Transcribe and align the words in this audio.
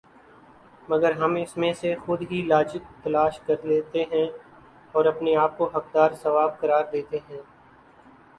مگر 0.89 1.11
ہم 1.13 1.35
اس 1.35 1.55
میں 1.57 1.71
سے 1.73 1.93
خود 1.95 2.21
ہی 2.31 2.41
لاجک 2.43 3.03
تلاش 3.03 3.39
کرلیتےہیں 3.39 4.27
اور 4.93 5.05
اپنے 5.05 5.35
آپ 5.35 5.57
کو 5.57 5.69
حقدار 5.75 6.11
ثواب 6.21 6.59
قرار 6.59 6.83
دے 6.83 6.97
لیتےہیں 6.97 7.41